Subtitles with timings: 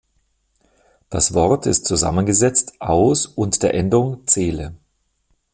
[1.11, 4.73] Das Wort ist zusammengesetzt aus und der Endung -zele.